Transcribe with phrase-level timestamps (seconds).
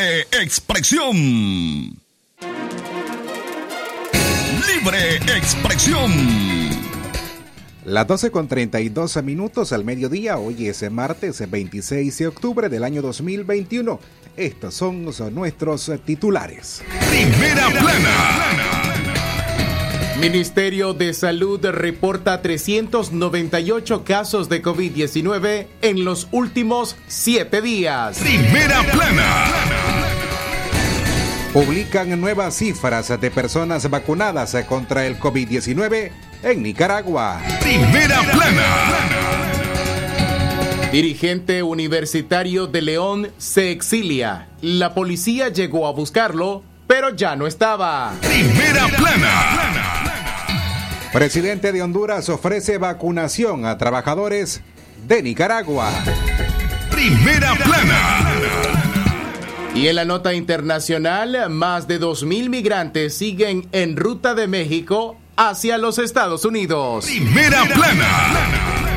[0.00, 1.14] Libre expresión.
[4.66, 6.10] Libre expresión.
[7.84, 13.02] Las 12 con 32 minutos al mediodía, hoy es martes 26 de octubre del año
[13.02, 14.00] 2021.
[14.38, 15.04] Estos son
[15.34, 16.82] nuestros titulares.
[17.10, 18.90] Primera plana.
[20.18, 28.18] Ministerio de Salud reporta 398 casos de COVID-19 en los últimos siete días.
[28.18, 29.89] Primera plana.
[31.52, 36.12] Publican nuevas cifras de personas vacunadas contra el COVID-19
[36.44, 37.40] en Nicaragua.
[37.60, 38.66] Primera plana.
[40.92, 44.46] Dirigente universitario de León se exilia.
[44.60, 48.12] La policía llegó a buscarlo, pero ya no estaba.
[48.20, 50.10] Primera plana.
[51.12, 54.60] Presidente de Honduras ofrece vacunación a trabajadores
[55.08, 55.90] de Nicaragua.
[56.92, 58.29] Primera plana.
[59.74, 65.78] Y en la nota internacional, más de 2.000 migrantes siguen en ruta de México hacia
[65.78, 67.06] los Estados Unidos.
[67.06, 68.88] Primera plana.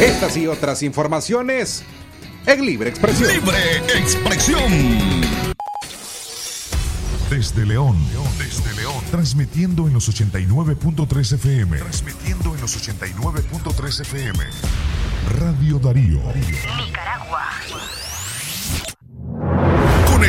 [0.00, 1.82] Estas y otras informaciones
[2.46, 3.32] en Libre Expresión.
[3.32, 3.58] Libre
[3.98, 4.72] expresión.
[7.28, 7.96] Desde León,
[8.38, 11.78] desde León, transmitiendo en los 89.3 FM.
[11.78, 14.44] Transmitiendo en los 89.3 FM.
[15.40, 16.20] Radio Darío.
[16.36, 17.50] Nicaragua.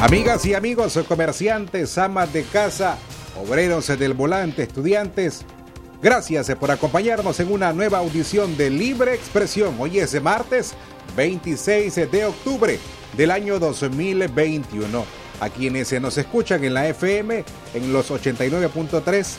[0.00, 2.96] Amigas y amigos comerciantes, amas de casa,
[3.38, 5.42] obreros del volante, estudiantes,
[6.02, 9.76] gracias por acompañarnos en una nueva audición de Libre Expresión.
[9.78, 10.72] Hoy es martes
[11.16, 12.78] 26 de octubre
[13.14, 15.04] del año 2021.
[15.38, 17.44] A quienes nos escuchan en la FM
[17.74, 19.34] en los 89.3,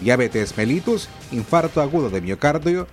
[0.00, 2.86] diabetes mellitus, infarto agudo de miocardio,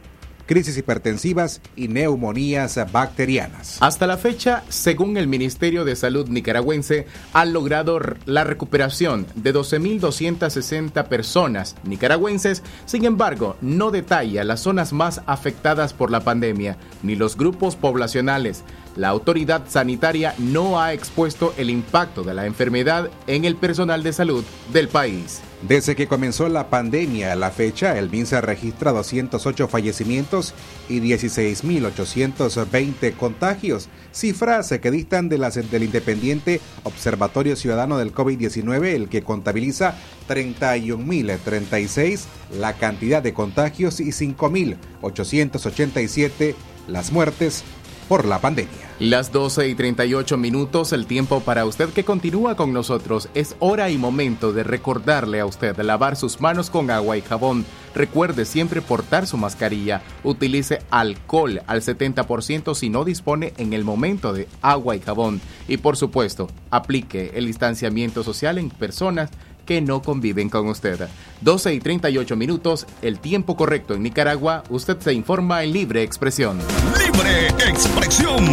[0.51, 3.77] crisis hipertensivas y neumonías bacterianas.
[3.79, 11.07] Hasta la fecha, según el Ministerio de Salud nicaragüense, han logrado la recuperación de 12.260
[11.07, 12.63] personas nicaragüenses.
[12.85, 18.65] Sin embargo, no detalla las zonas más afectadas por la pandemia ni los grupos poblacionales.
[18.97, 24.11] La autoridad sanitaria no ha expuesto el impacto de la enfermedad en el personal de
[24.11, 24.43] salud
[24.73, 25.39] del país.
[25.61, 30.53] Desde que comenzó la pandemia a la fecha, el MINSA registra 208 fallecimientos
[30.89, 39.07] y 16.820 contagios, cifras que distan de las del independiente Observatorio Ciudadano del COVID-19, el
[39.07, 39.95] que contabiliza
[40.27, 42.25] 31.036
[42.59, 46.55] la cantidad de contagios y 5.887
[46.87, 47.63] las muertes
[48.11, 48.91] por la pandemia.
[48.99, 53.29] Las 12 y 38 minutos, el tiempo para usted que continúa con nosotros.
[53.35, 57.65] Es hora y momento de recordarle a usted lavar sus manos con agua y jabón.
[57.95, 60.01] Recuerde siempre portar su mascarilla.
[60.25, 65.39] Utilice alcohol al 70% si no dispone en el momento de agua y jabón.
[65.69, 69.29] Y por supuesto, aplique el distanciamiento social en personas
[69.65, 71.07] que no conviven con usted.
[71.41, 76.59] 12 y 38 minutos, el tiempo correcto en Nicaragua, usted se informa en libre expresión.
[76.97, 78.45] Libre expresión.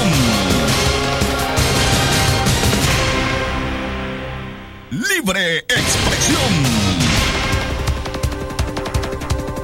[4.91, 6.91] Libre expresión.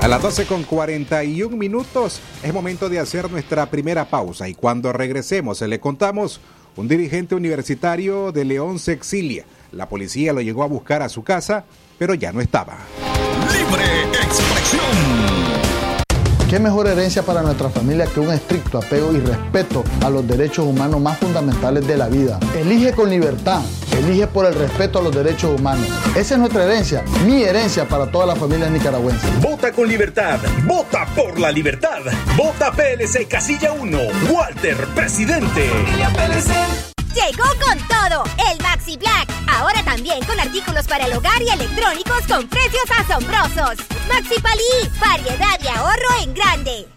[0.02, 4.94] A las 12 con 41 minutos es momento de hacer nuestra primera pausa y cuando
[4.94, 6.40] regresemos le contamos
[6.78, 9.46] un dirigente universitario de León se exilia.
[9.72, 11.66] La policía lo llegó a buscar a su casa,
[11.98, 12.78] pero ya no estaba.
[13.52, 13.84] Libre
[14.24, 14.87] expresión.
[16.50, 20.66] ¿Qué mejor herencia para nuestra familia que un estricto apego y respeto a los derechos
[20.66, 22.40] humanos más fundamentales de la vida?
[22.56, 25.86] Elige con libertad, elige por el respeto a los derechos humanos.
[26.16, 29.28] Esa es nuestra herencia, mi herencia para toda la familia nicaragüense.
[29.42, 32.00] Vota con libertad, vota por la libertad.
[32.38, 33.98] Vota PLC Casilla 1,
[34.32, 35.70] Walter, presidente.
[37.18, 39.28] Llegó con todo el Maxi Black.
[39.48, 43.84] Ahora también con artículos para el hogar y electrónicos con precios asombrosos.
[44.08, 46.97] Maxi Palí, variedad y ahorro en grande.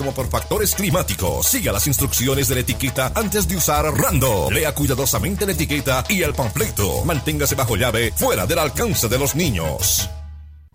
[0.09, 1.45] por factores climáticos.
[1.45, 4.49] Siga las instrucciones de la etiqueta antes de usar Rando.
[4.49, 7.05] Lea cuidadosamente la etiqueta y el panfleto.
[7.05, 10.09] Manténgase bajo llave, fuera del alcance de los niños.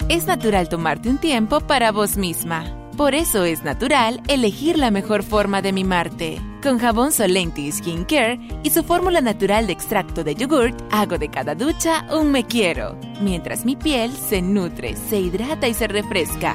[0.09, 2.73] Es natural tomarte un tiempo para vos misma.
[2.97, 6.41] Por eso es natural elegir la mejor forma de mimarte.
[6.63, 11.29] Con jabón Solenti Skin Care y su fórmula natural de extracto de yogurt, hago de
[11.29, 16.55] cada ducha un me quiero, mientras mi piel se nutre, se hidrata y se refresca.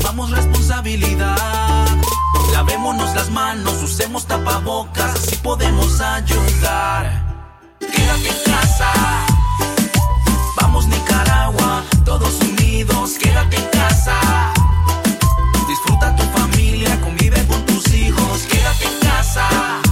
[0.00, 1.36] asumamos responsabilidad.
[2.52, 7.46] Lavémonos las manos, usemos tapabocas, así podemos ayudar.
[7.78, 8.92] Quédate en casa.
[10.56, 14.18] Vamos Nicaragua, todos unidos, quédate en casa.
[15.68, 19.89] Disfruta tu familia, convive con tus hijos, quédate en casa.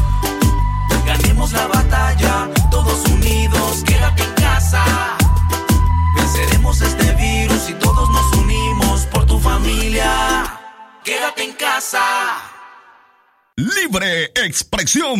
[13.58, 15.18] Libre expresión.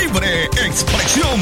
[0.00, 1.38] Libre expresión.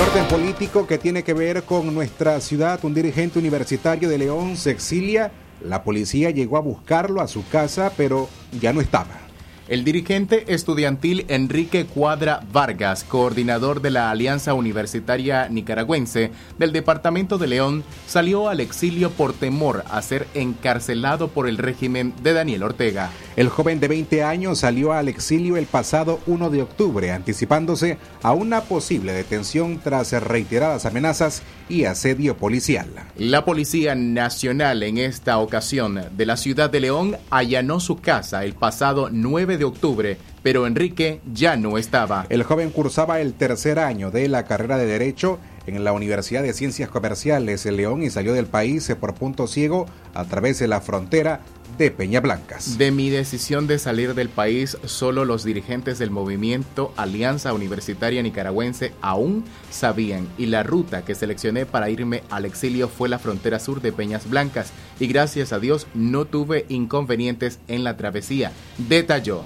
[0.00, 4.70] Orden político que tiene que ver con nuestra ciudad, un dirigente universitario de León se
[4.70, 5.30] exilia.
[5.62, 8.28] La policía llegó a buscarlo a su casa, pero
[8.58, 9.29] ya no estaba.
[9.70, 17.46] El dirigente estudiantil Enrique Cuadra Vargas, coordinador de la Alianza Universitaria Nicaragüense del Departamento de
[17.46, 23.10] León, salió al exilio por temor a ser encarcelado por el régimen de Daniel Ortega.
[23.36, 28.32] El joven de 20 años salió al exilio el pasado 1 de octubre, anticipándose a
[28.32, 32.88] una posible detención tras reiteradas amenazas y asedio policial.
[33.16, 38.54] La Policía Nacional en esta ocasión de la ciudad de León allanó su casa el
[38.54, 42.26] pasado 9 de octubre, pero Enrique ya no estaba.
[42.28, 46.52] El joven cursaba el tercer año de la carrera de Derecho en la Universidad de
[46.52, 50.80] Ciencias Comerciales de León y salió del país por punto ciego a través de la
[50.80, 51.40] frontera
[51.80, 52.76] de Peña Blancas.
[52.76, 58.92] De mi decisión de salir del país, solo los dirigentes del movimiento Alianza Universitaria Nicaragüense
[59.00, 63.80] aún sabían y la ruta que seleccioné para irme al exilio fue la frontera sur
[63.80, 69.42] de Peñas Blancas y gracias a Dios no tuve inconvenientes en la travesía, detalló.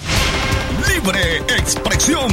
[0.89, 2.33] Libre expresión.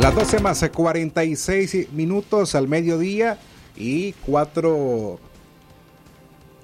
[0.00, 3.40] Las 12 más 46 minutos al mediodía
[3.80, 5.18] y cuatro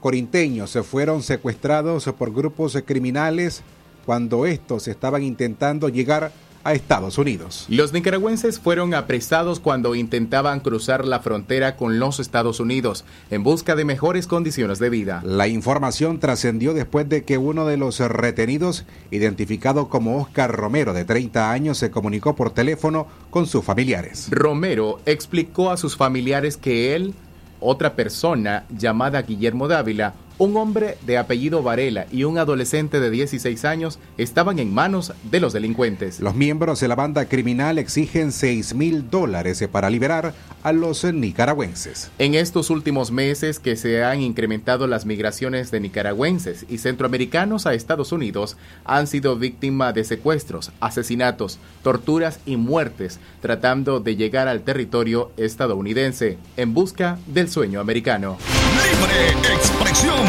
[0.00, 3.62] corinteños se fueron secuestrados por grupos criminales
[4.04, 6.32] cuando estos estaban intentando llegar a
[6.73, 7.66] Estados Unidos.
[7.68, 13.76] Los nicaragüenses fueron apresados cuando intentaban cruzar la frontera con los Estados Unidos en busca
[13.76, 15.23] de mejores condiciones de vida.
[15.25, 21.04] La información trascendió después de que uno de los retenidos, identificado como Oscar Romero, de
[21.04, 24.28] 30 años, se comunicó por teléfono con sus familiares.
[24.30, 27.14] Romero explicó a sus familiares que él,
[27.61, 33.64] otra persona llamada Guillermo Dávila, un hombre de apellido Varela y un adolescente de 16
[33.64, 36.21] años estaban en manos de los delincuentes.
[36.21, 42.11] Los miembros de la banda criminal exigen 6 mil dólares para liberar a los nicaragüenses.
[42.19, 47.75] En estos últimos meses que se han incrementado las migraciones de nicaragüenses y centroamericanos a
[47.75, 54.62] Estados Unidos, han sido víctimas de secuestros, asesinatos, torturas y muertes, tratando de llegar al
[54.62, 58.37] territorio estadounidense en busca del sueño americano.
[58.76, 60.26] Libre expresión.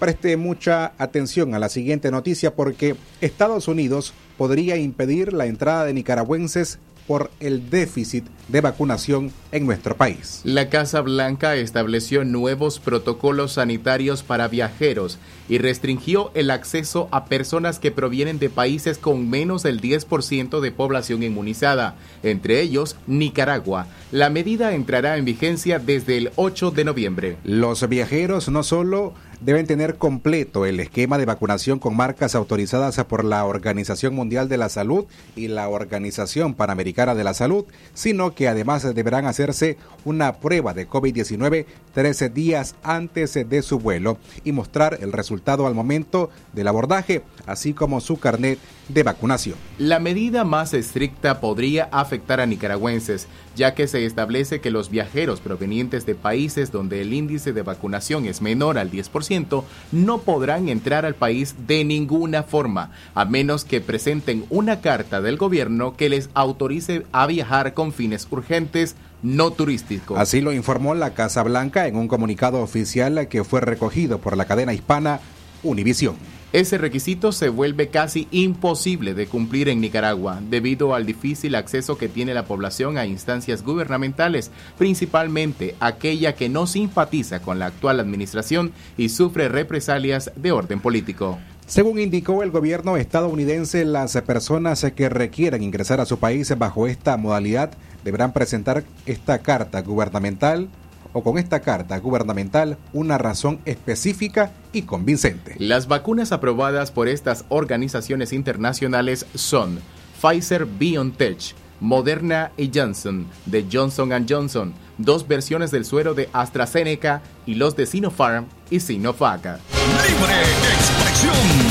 [0.00, 5.92] Preste mucha atención a la siguiente noticia porque Estados Unidos podría impedir la entrada de
[5.92, 10.40] nicaragüenses por el déficit de vacunación en nuestro país.
[10.44, 17.78] La Casa Blanca estableció nuevos protocolos sanitarios para viajeros y restringió el acceso a personas
[17.78, 23.88] que provienen de países con menos del 10% de población inmunizada, entre ellos Nicaragua.
[24.12, 27.36] La medida entrará en vigencia desde el 8 de noviembre.
[27.44, 33.24] Los viajeros no solo deben tener completo el esquema de vacunación con marcas autorizadas por
[33.24, 38.48] la Organización Mundial de la Salud y la Organización Panamericana de la Salud, sino que
[38.48, 44.98] además deberán hacerse una prueba de COVID-19 13 días antes de su vuelo y mostrar
[45.00, 48.58] el resultado al momento del abordaje, así como su carnet
[48.92, 49.56] de vacunación.
[49.78, 55.40] La medida más estricta podría afectar a nicaragüenses, ya que se establece que los viajeros
[55.40, 61.04] provenientes de países donde el índice de vacunación es menor al 10% no podrán entrar
[61.06, 66.30] al país de ninguna forma, a menos que presenten una carta del gobierno que les
[66.34, 70.18] autorice a viajar con fines urgentes no turísticos.
[70.18, 74.46] Así lo informó la Casa Blanca en un comunicado oficial que fue recogido por la
[74.46, 75.20] cadena hispana
[75.62, 76.16] Univisión.
[76.52, 82.08] Ese requisito se vuelve casi imposible de cumplir en Nicaragua debido al difícil acceso que
[82.08, 88.72] tiene la población a instancias gubernamentales, principalmente aquella que no simpatiza con la actual administración
[88.96, 91.38] y sufre represalias de orden político.
[91.68, 97.16] Según indicó el gobierno estadounidense, las personas que requieran ingresar a su país bajo esta
[97.16, 97.70] modalidad
[98.02, 100.68] deberán presentar esta carta gubernamental
[101.12, 105.54] o con esta carta gubernamental una razón específica y convincente.
[105.58, 109.80] Las vacunas aprobadas por estas organizaciones internacionales son
[110.20, 117.54] Pfizer BioNTech, Moderna y Johnson de Johnson⁇ Johnson, dos versiones del suero de AstraZeneca y
[117.54, 119.44] los de Sinopharm y Sinovac.
[119.44, 120.40] Libre
[120.72, 121.69] expresión.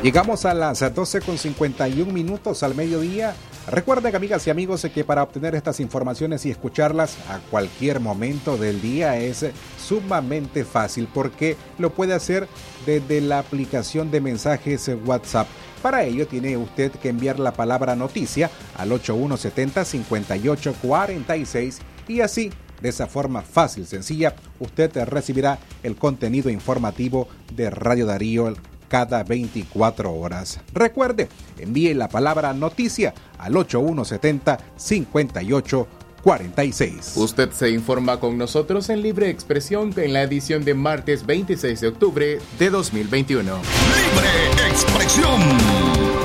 [0.00, 3.34] Llegamos a las 12 con 51 minutos al mediodía.
[3.66, 8.80] Recuerden, amigas y amigos, que para obtener estas informaciones y escucharlas a cualquier momento del
[8.80, 9.44] día es
[9.76, 12.46] sumamente fácil porque lo puede hacer
[12.86, 15.48] desde la aplicación de mensajes WhatsApp.
[15.82, 22.90] Para ello tiene usted que enviar la palabra noticia al 8170 5846 y así de
[22.90, 28.54] esa forma fácil, sencilla, usted recibirá el contenido informativo de Radio Darío
[28.88, 30.60] cada 24 horas.
[30.72, 39.30] Recuerde, envíe la palabra noticia al 8170 5846 Usted se informa con nosotros en Libre
[39.30, 43.44] Expresión en la edición de martes 26 de octubre de 2021.
[43.44, 46.17] Libre Expresión.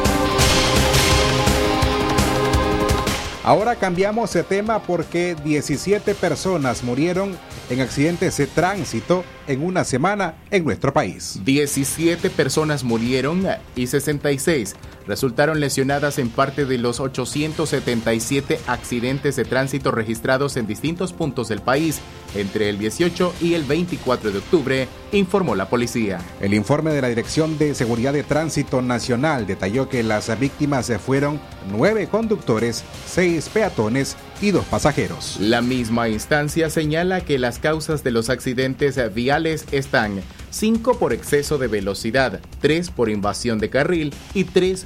[3.45, 7.37] Ahora cambiamos de tema porque 17 personas murieron
[7.69, 11.41] en accidentes de tránsito en una semana en nuestro país.
[11.43, 14.75] 17 personas murieron y 66
[15.07, 21.61] resultaron lesionadas en parte de los 877 accidentes de tránsito registrados en distintos puntos del
[21.61, 22.01] país
[22.35, 26.19] entre el 18 y el 24 de octubre, informó la policía.
[26.41, 31.39] El informe de la Dirección de Seguridad de Tránsito Nacional detalló que las víctimas fueron
[31.71, 35.37] nueve conductores, seis peatones y dos pasajeros.
[35.39, 40.21] La misma instancia señala que las causas de los accidentes viales están
[40.53, 44.85] 5 por exceso de velocidad, 3 por invasión de carril y 3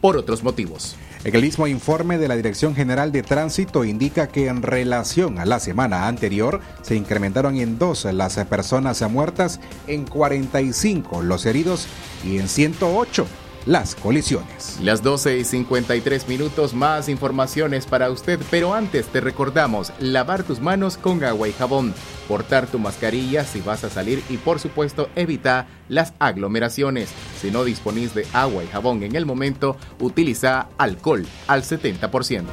[0.00, 0.96] por otros motivos.
[1.24, 5.58] El mismo informe de la Dirección General de Tránsito indica que en relación a la
[5.58, 11.86] semana anterior se incrementaron en dos las personas muertas, en 45 los heridos
[12.24, 13.26] y en 108
[13.66, 14.78] las colisiones.
[14.82, 20.60] Las 12 y 53 minutos más informaciones para usted, pero antes te recordamos lavar tus
[20.60, 21.94] manos con agua y jabón,
[22.28, 27.10] portar tu mascarilla si vas a salir y por supuesto evita las aglomeraciones.
[27.40, 32.10] Si no disponís de agua y jabón en el momento, utiliza alcohol al 70%.
[32.30, 32.44] Libre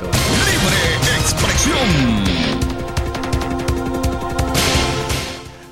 [1.20, 2.31] expresión.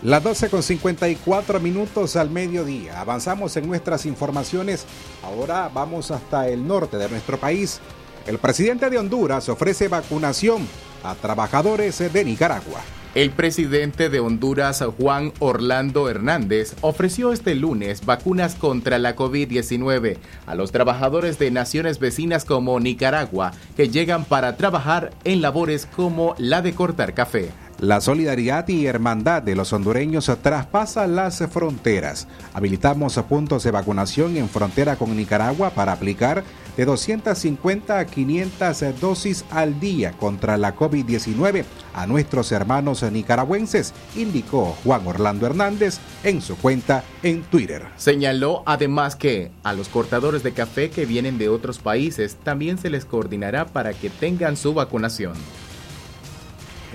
[0.02, 3.02] Las 12 con 54 minutos al mediodía.
[3.02, 4.86] Avanzamos en nuestras informaciones.
[5.22, 7.82] Ahora vamos hasta el norte de nuestro país.
[8.26, 10.66] El presidente de Honduras ofrece vacunación
[11.04, 12.80] a trabajadores de Nicaragua.
[13.14, 20.56] El presidente de Honduras, Juan Orlando Hernández, ofreció este lunes vacunas contra la COVID-19 a
[20.56, 26.62] los trabajadores de naciones vecinas como Nicaragua que llegan para trabajar en labores como la
[26.62, 27.50] de cortar café.
[27.80, 32.28] La solidaridad y hermandad de los hondureños traspasa las fronteras.
[32.54, 36.44] Habilitamos puntos de vacunación en frontera con Nicaragua para aplicar
[36.76, 41.64] de 250 a 500 dosis al día contra la COVID-19
[41.94, 47.86] a nuestros hermanos nicaragüenses, indicó Juan Orlando Hernández en su cuenta en Twitter.
[47.96, 52.90] Señaló además que a los cortadores de café que vienen de otros países también se
[52.90, 55.34] les coordinará para que tengan su vacunación.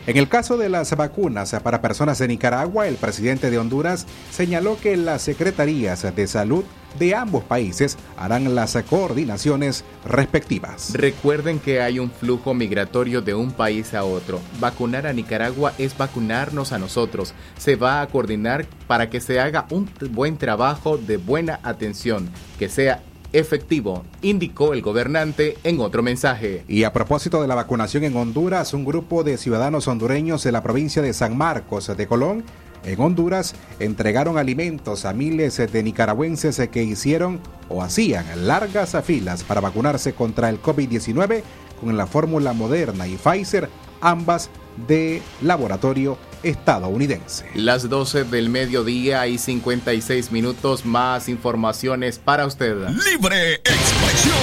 [0.06, 4.76] En el caso de las vacunas para personas de Nicaragua, el presidente de Honduras señaló
[4.78, 6.62] que las secretarías de salud
[6.98, 10.92] de ambos países harán las coordinaciones respectivas.
[10.92, 14.40] Recuerden que hay un flujo migratorio de un país a otro.
[14.60, 17.32] Vacunar a Nicaragua es vacunarnos a nosotros.
[17.56, 22.68] Se va a coordinar para que se haga un buen trabajo de buena atención, que
[22.68, 23.02] sea
[23.34, 26.64] efectivo, indicó el gobernante en otro mensaje.
[26.68, 30.62] Y a propósito de la vacunación en Honduras, un grupo de ciudadanos hondureños de la
[30.62, 32.44] provincia de San Marcos de Colón
[32.84, 39.60] en Honduras entregaron alimentos a miles de nicaragüenses que hicieron o hacían largas filas para
[39.60, 41.42] vacunarse contra el COVID-19
[41.80, 43.68] con la fórmula Moderna y Pfizer,
[44.04, 44.50] ambas
[44.86, 47.46] de laboratorio estadounidense.
[47.54, 52.76] Las 12 del mediodía y 56 minutos más informaciones para usted.
[52.88, 54.33] Libre expresión.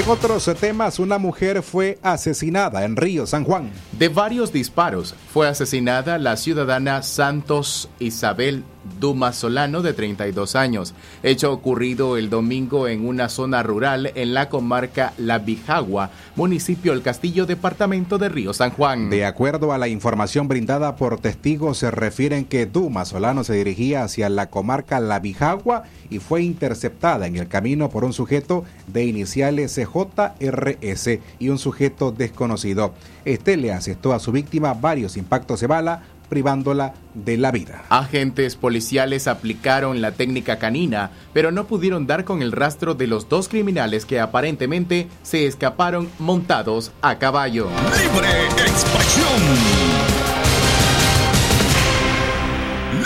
[0.00, 3.70] En otros temas, una mujer fue asesinada en Río San Juan.
[3.98, 8.64] De varios disparos fue asesinada la ciudadana Santos Isabel
[8.98, 14.48] Dumas Solano, de 32 años, hecho ocurrido el domingo en una zona rural en la
[14.48, 19.10] comarca La Bijagua, municipio El Castillo, departamento de Río San Juan.
[19.10, 24.02] De acuerdo a la información brindada por testigos, se refieren que Dumas Solano se dirigía
[24.04, 29.04] hacia la comarca La Bijagua y fue interceptada en el camino por un sujeto de
[29.04, 32.94] iniciales JRS y un sujeto desconocido.
[33.24, 37.84] Este le asestó a su víctima varios impactos de bala, privándola de la vida.
[37.88, 43.28] Agentes policiales aplicaron la técnica canina, pero no pudieron dar con el rastro de los
[43.28, 47.68] dos criminales que aparentemente se escaparon montados a caballo.
[47.98, 50.10] Libre expresión.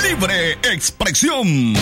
[0.03, 1.75] Libre Expresión.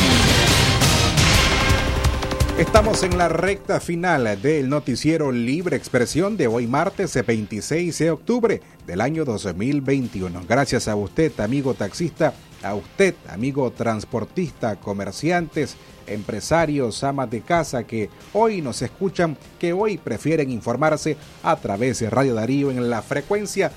[2.62, 8.61] Estamos en la recta final del noticiero Libre Expresión de hoy martes 26 de octubre
[8.87, 10.42] del año 2021.
[10.48, 18.11] Gracias a usted, amigo taxista, a usted, amigo transportista, comerciantes, empresarios, amas de casa que
[18.33, 23.72] hoy nos escuchan, que hoy prefieren informarse a través de Radio Darío en la frecuencia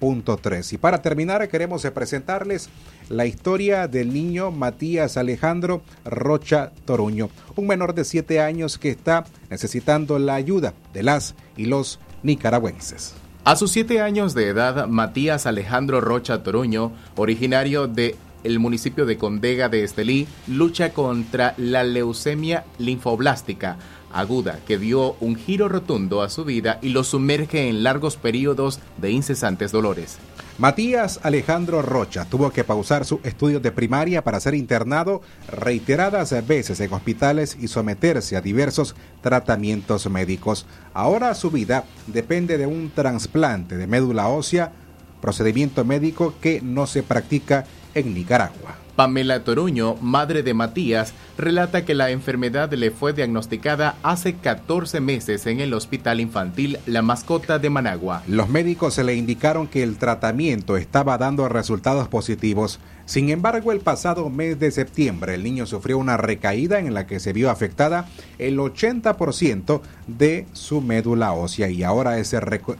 [0.00, 0.72] 89.3.
[0.74, 2.68] Y para terminar queremos presentarles
[3.08, 9.24] la historia del niño Matías Alejandro Rocha Toruño, un menor de 7 años que está
[9.50, 13.14] necesitando la ayuda de las y los nicaragüenses.
[13.44, 19.18] A sus 7 años de edad, Matías Alejandro Rocha Toruño, originario de el municipio de
[19.18, 23.76] Condega de Estelí, lucha contra la leucemia linfoblástica
[24.18, 28.80] aguda que dio un giro rotundo a su vida y lo sumerge en largos periodos
[28.98, 30.18] de incesantes dolores.
[30.58, 36.80] Matías Alejandro Rocha tuvo que pausar sus estudios de primaria para ser internado reiteradas veces
[36.80, 40.64] en hospitales y someterse a diversos tratamientos médicos.
[40.94, 44.72] Ahora su vida depende de un trasplante de médula ósea,
[45.20, 48.85] procedimiento médico que no se practica en Nicaragua.
[48.96, 55.46] Pamela Toruño, madre de Matías, relata que la enfermedad le fue diagnosticada hace 14 meses
[55.46, 58.22] en el Hospital Infantil La Mascota de Managua.
[58.26, 62.80] Los médicos se le indicaron que el tratamiento estaba dando resultados positivos.
[63.04, 67.20] Sin embargo, el pasado mes de septiembre el niño sufrió una recaída en la que
[67.20, 72.34] se vio afectada el 80% de su médula ósea y ahora es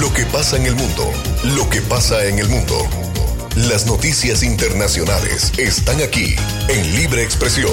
[0.00, 1.04] Lo que pasa en el mundo,
[1.56, 2.74] lo que pasa en el mundo.
[3.68, 6.36] Las noticias internacionales están aquí
[6.68, 7.72] en Libre Expresión.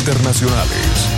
[0.00, 1.15] Internacionales.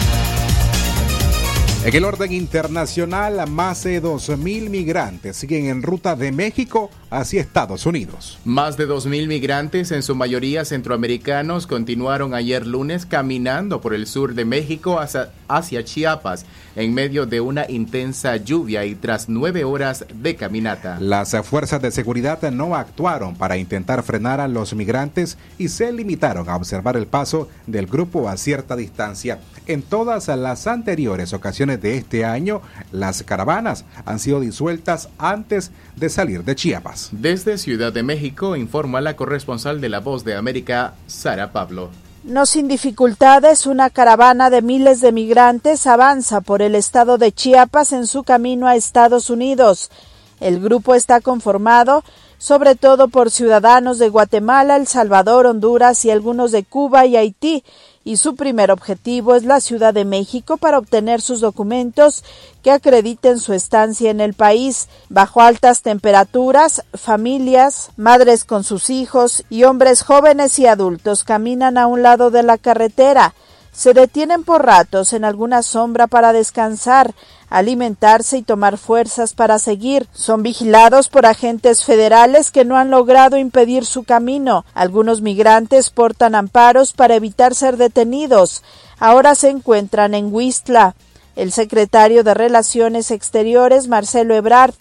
[1.85, 7.87] En el orden internacional, más de 2.000 migrantes siguen en ruta de México hacia Estados
[7.87, 8.39] Unidos.
[8.45, 14.35] Más de 2.000 migrantes, en su mayoría centroamericanos, continuaron ayer lunes caminando por el sur
[14.35, 16.45] de México hacia, hacia Chiapas
[16.77, 20.99] en medio de una intensa lluvia y tras nueve horas de caminata.
[21.01, 26.49] Las fuerzas de seguridad no actuaron para intentar frenar a los migrantes y se limitaron
[26.49, 29.41] a observar el paso del grupo a cierta distancia.
[29.67, 36.09] En todas las anteriores ocasiones de este año, las caravanas han sido disueltas antes de
[36.09, 37.11] salir de Chiapas.
[37.13, 41.91] Desde Ciudad de México informa la corresponsal de La Voz de América, Sara Pablo.
[42.29, 47.93] No sin dificultades, una caravana de miles de migrantes avanza por el estado de Chiapas
[47.93, 49.91] en su camino a Estados Unidos.
[50.39, 52.05] El grupo está conformado
[52.37, 57.65] sobre todo por ciudadanos de Guatemala, El Salvador, Honduras y algunos de Cuba y Haití,
[58.09, 62.25] y su primer objetivo es la Ciudad de México para obtener sus documentos
[62.63, 64.89] que acrediten su estancia en el país.
[65.11, 71.87] Bajo altas temperaturas, familias, madres con sus hijos y hombres jóvenes y adultos caminan a
[71.87, 73.35] un lado de la carretera.
[73.73, 77.15] se detienen por ratos en alguna sombra para descansar,
[77.51, 80.07] alimentarse y tomar fuerzas para seguir.
[80.13, 84.65] Son vigilados por agentes federales que no han logrado impedir su camino.
[84.75, 88.63] Algunos migrantes portan amparos para evitar ser detenidos.
[88.99, 90.95] Ahora se encuentran en Huistla.
[91.37, 94.75] El secretario de Relaciones Exteriores, Marcelo Ebrard,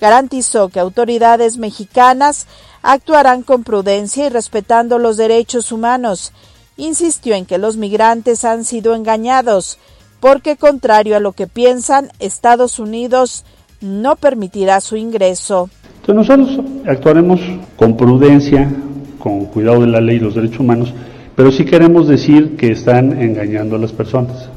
[0.00, 2.46] garantizó que autoridades mexicanas
[2.82, 6.32] actuarán con prudencia y respetando los derechos humanos.
[6.76, 9.78] Insistió en que los migrantes han sido engañados,
[10.20, 13.44] porque contrario a lo que piensan, Estados Unidos
[13.80, 15.70] no permitirá su ingreso.
[16.00, 17.40] Entonces nosotros actuaremos
[17.76, 18.70] con prudencia,
[19.18, 20.92] con cuidado de la ley y los derechos humanos,
[21.34, 24.48] pero sí queremos decir que están engañando a las personas.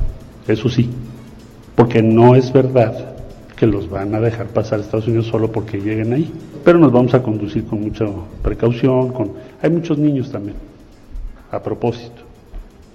[0.47, 0.89] Eso sí
[1.76, 3.13] porque no es verdad
[3.56, 6.32] que los van a dejar pasar a Estados Unidos solo porque lleguen ahí.
[6.63, 8.06] Pero nos vamos a conducir con mucha
[8.41, 9.34] precaución, con...
[9.62, 10.56] hay muchos niños también.
[11.52, 12.21] A propósito,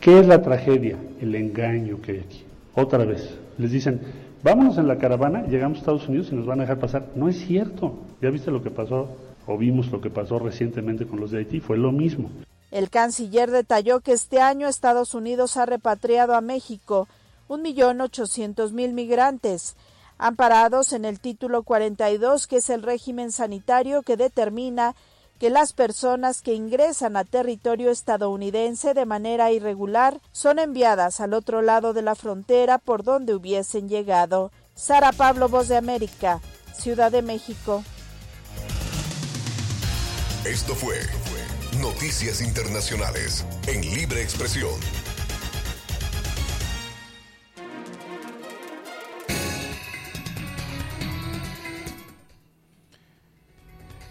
[0.00, 0.96] ¿qué es la tragedia?
[1.20, 2.44] El engaño que hay aquí.
[2.78, 4.00] Otra vez, les dicen,
[4.44, 7.08] vámonos en la caravana, llegamos a Estados Unidos y nos van a dejar pasar.
[7.16, 7.98] No es cierto.
[8.22, 9.08] ¿Ya viste lo que pasó
[9.48, 11.58] o vimos lo que pasó recientemente con los de Haití?
[11.58, 12.30] Fue lo mismo.
[12.70, 17.08] El canciller detalló que este año Estados Unidos ha repatriado a México
[17.48, 19.74] un millón ochocientos mil migrantes,
[20.16, 24.94] amparados en el título 42, que es el régimen sanitario que determina
[25.38, 31.62] que las personas que ingresan a territorio estadounidense de manera irregular son enviadas al otro
[31.62, 34.50] lado de la frontera por donde hubiesen llegado.
[34.74, 36.40] Sara Pablo, Voz de América,
[36.72, 37.84] Ciudad de México.
[40.44, 40.96] Esto fue
[41.80, 45.07] Noticias Internacionales en Libre Expresión.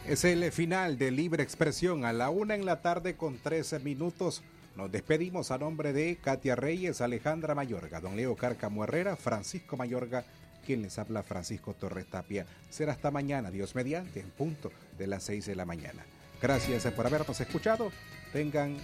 [0.07, 4.41] Es el final de Libre Expresión a la una en la tarde con 13 minutos.
[4.77, 10.23] Nos despedimos a nombre de Katia Reyes, Alejandra Mayorga, don Leo Cárcamo Herrera, Francisco Mayorga,
[10.65, 12.45] quien les habla Francisco Torres Tapia.
[12.69, 16.05] Será hasta mañana, Dios mediante, en punto de las 6 de la mañana.
[16.41, 17.91] Gracias por habernos escuchado.
[18.31, 18.77] Tengan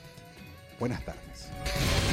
[0.77, 2.12] buenas tardes